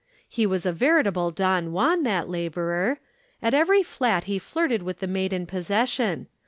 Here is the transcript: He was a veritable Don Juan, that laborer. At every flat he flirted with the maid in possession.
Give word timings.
He 0.27 0.47
was 0.47 0.65
a 0.65 0.71
veritable 0.71 1.29
Don 1.29 1.73
Juan, 1.73 2.01
that 2.05 2.27
laborer. 2.27 2.97
At 3.39 3.53
every 3.53 3.83
flat 3.83 4.23
he 4.23 4.39
flirted 4.39 4.81
with 4.81 4.97
the 4.97 5.05
maid 5.05 5.31
in 5.31 5.45
possession. 5.45 6.25